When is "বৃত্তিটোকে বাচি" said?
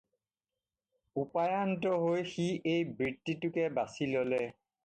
3.03-4.13